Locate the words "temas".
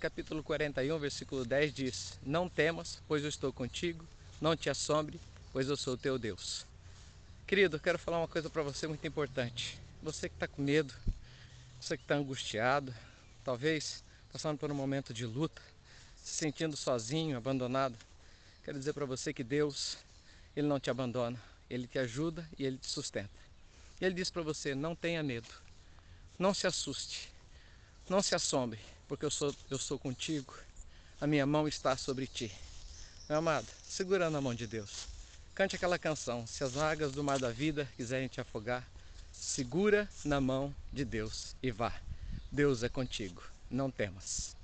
2.48-3.02, 43.90-44.59